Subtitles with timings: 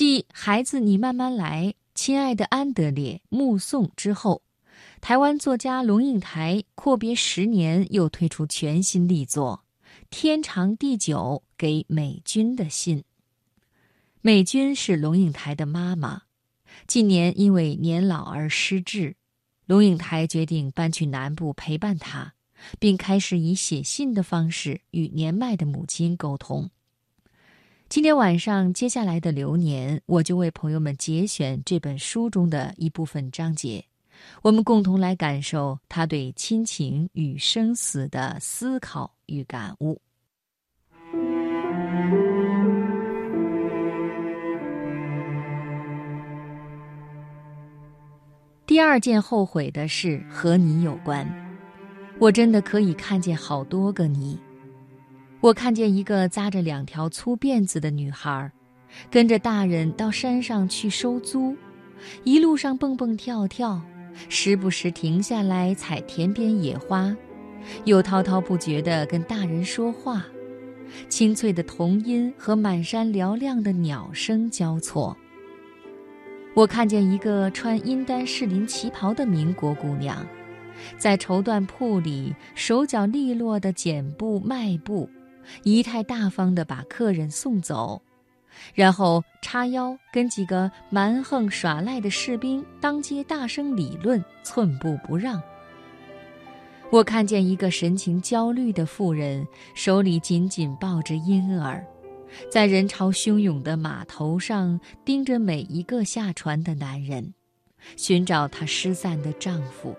[0.00, 4.40] 继《孩子，你慢慢来》《亲爱的安德烈》《目送》之后，
[5.02, 9.62] 台湾作家龙应台阔别十年又推出全新力作
[10.08, 13.00] 《天长地久给美军的信》。
[14.22, 16.22] 美军是龙应台的妈妈，
[16.86, 19.16] 近年因为年老而失智，
[19.66, 22.32] 龙应台决定搬去南部陪伴她，
[22.78, 26.70] 并开始以写信的方式与年迈的母亲沟通。
[27.90, 33.84] 今天晚上，接下来的流年，我就为朋友们节选这本书中的一部分章节，
[34.42, 40.00] 我们共同来感受他对亲情与生死的思考与感悟。
[48.68, 51.28] 第二件后悔的事和你有关，
[52.20, 54.38] 我真的可以看见好多个你。
[55.40, 58.52] 我看见一个扎着两条粗辫子的女孩，
[59.10, 61.56] 跟着大人到山上去收租，
[62.24, 63.80] 一路上蹦蹦跳跳，
[64.28, 67.16] 时不时停下来采田边野花，
[67.84, 70.26] 又滔滔不绝地跟大人说话，
[71.08, 75.16] 清脆的童音和满山嘹亮的鸟声交错。
[76.52, 80.26] 我看见一个穿阴丹士林旗袍的民国姑娘，
[80.98, 85.08] 在绸缎铺里手脚利落地剪布卖布。
[85.62, 88.00] 仪态大方地把客人送走，
[88.74, 95.42] 然后叉腰跟几个蛮横耍赖的士兵当街大声理论，寸步不让。
[96.90, 101.84] 我看见一个神情焦虑的妇人，手里紧紧抱着婴儿，
[102.50, 107.32] 在人潮汹涌的码头上盯着每一个下船的男人，
[107.96, 109.94] 寻找她失散的丈夫。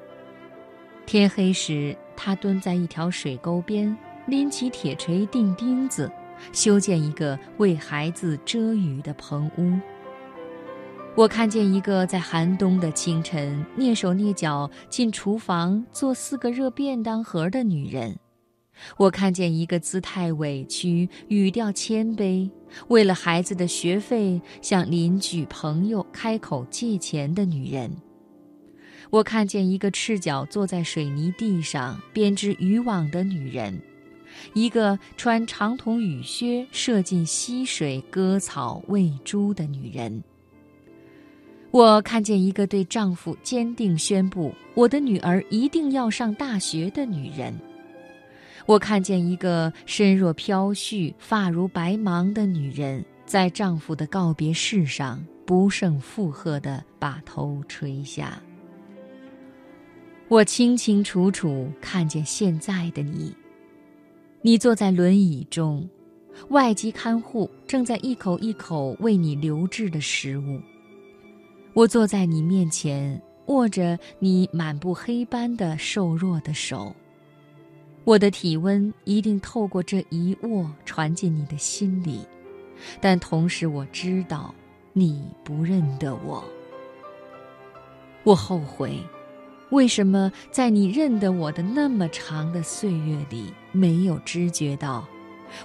[1.05, 3.97] 天黑时，她蹲在一条水沟边。
[4.27, 6.11] 拎起铁锤钉钉子，
[6.53, 9.79] 修建一个为孩子遮雨的棚屋。
[11.13, 18.13] 我看见一个在寒冬的清晨蹑手蹑脚进厨房做四个热便当盒的女人；
[18.95, 22.49] 我看见一个姿态委屈、语调谦卑，
[22.87, 27.91] 为了孩子的学费向邻居朋友开口借钱的女人；
[29.09, 33.77] 我看见一个赤脚坐在水泥地上编织渔网的女人。
[34.53, 40.23] 一个穿长筒雨靴射进溪水割草喂猪的女人。
[41.71, 47.53] 我看见一个对丈夫坚定宣布“我的女儿一定要上大学”的女人。
[48.65, 58.41] 我看见一个身若飘絮、发如白芒的女人，在丈夫的告别式上不胜负荷地把头垂下。
[60.27, 63.33] 我清清楚楚看见现在的你。
[64.43, 65.87] 你坐在轮椅中，
[66.49, 70.59] 外籍看护正在一口一口为你留置的食物。
[71.73, 76.95] 我坐在你面前，握着你满布黑斑的瘦弱的手。
[78.03, 82.21] 我的体温一定透过这一握传进你的心里，
[82.99, 84.55] 但同时我知道，
[84.91, 86.43] 你不认得我。
[88.23, 88.97] 我后悔。
[89.69, 95.07] 为什么在你认得我的那么长的岁月里，没有知觉到，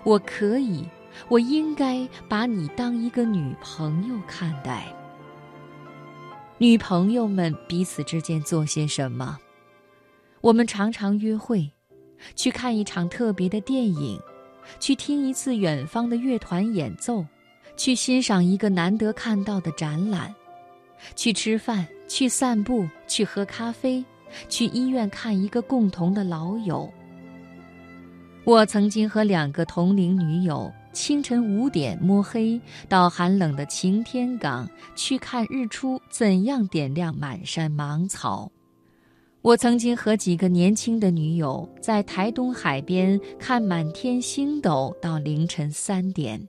[0.04, 0.84] 我可以，
[1.28, 4.86] 我应该把你当一个女朋友看待？
[6.58, 9.38] 女朋友们彼此之间做些什么？
[10.40, 11.70] 我们常常约会，
[12.34, 14.20] 去看一场特别的电影，
[14.78, 17.24] 去听一次远方的乐团演奏，
[17.76, 20.34] 去欣赏一个难得看到的展览，
[21.14, 21.86] 去吃饭。
[22.08, 24.04] 去散步，去喝咖啡，
[24.48, 26.88] 去医院看一个共同的老友。
[28.46, 38.48] 我曾经和两个同龄女友，清晨五点摸黑到寒冷的晴天港去看日出怎样点亮满山芒草。
[39.42, 46.40] 我曾经和几个年轻的女友在台东海边看满天星斗到凌晨三点。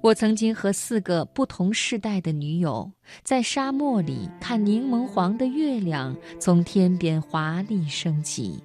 [0.00, 2.90] 我曾经和四个不同世代的女友
[3.22, 8.60] 在沙漠里看柠檬黄的月亮从天边华丽升起。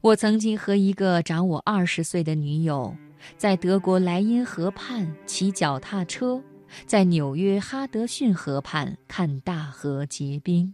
[0.00, 2.94] 我曾经和一个长我二十岁的女友
[3.36, 6.40] 在德国莱茵河畔骑脚踏车，
[6.86, 10.72] 在纽约哈德逊河畔看大河结冰。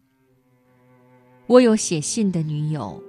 [1.46, 3.02] 我有写信的女友，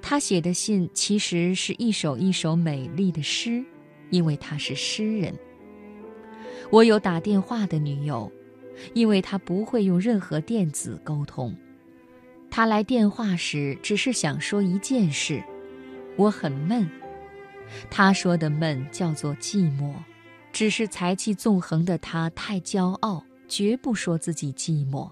[0.00, 3.64] 她写的信其实是一首一首美丽的诗，
[4.10, 5.32] 因为她是诗人。
[6.70, 8.30] 我有打电话的女友，
[8.94, 11.56] 因为她不会用任何电子沟通。
[12.50, 15.42] 她来电话时只是想说一件事，
[16.16, 16.88] 我很闷。
[17.90, 19.94] 他说的闷叫做寂寞，
[20.52, 25.10] 只是才气纵横的他太骄傲，绝不说自己寂寞。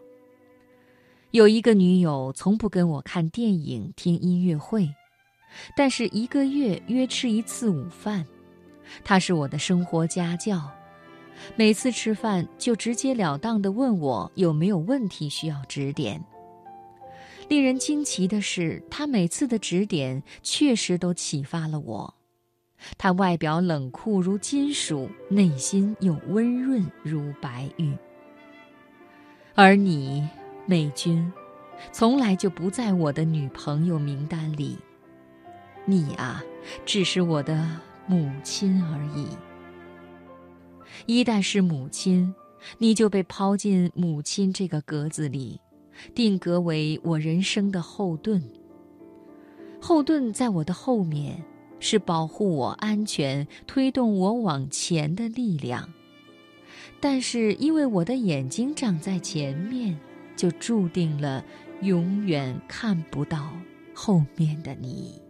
[1.31, 4.89] 有一个女友，从不跟我看电影、听音乐会，
[5.77, 8.27] 但是一个月约吃一次午饭。
[9.05, 10.69] 她是我的生活家教，
[11.57, 16.23] 每次吃饭就直截了当地问我有没有问题需要指点。
[17.51, 22.15] 令人惊奇的是，他每次的指点确实都启发了我。
[22.97, 27.93] 他外表冷酷如金属，内心又温润如白玉。
[29.57, 30.27] 而你。
[30.67, 31.33] 美君，
[31.91, 34.79] 从来就不在我的女朋友名单里。
[35.85, 36.41] 你啊，
[36.87, 37.67] 只是我的
[38.07, 39.27] 母亲而已。
[41.07, 42.33] 一旦是母亲，
[42.79, 45.61] 你就被抛进母亲这个格子里，
[46.15, 48.43] 定格为我人生的后盾。
[49.81, 51.43] 后盾在我的后面，
[51.79, 55.93] 是保护我安全、推动我往前的力量。
[57.01, 59.99] 但是因为我的眼睛长在前面。
[60.37, 61.45] 就注定了
[61.83, 63.53] 永远看不到
[63.93, 65.21] 后面的你。